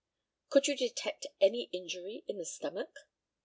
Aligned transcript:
Could 0.49 0.65
you 0.65 0.75
detect 0.75 1.27
any 1.39 1.69
injury 1.71 2.23
in 2.27 2.39
the 2.39 2.45
stomach? 2.47 2.89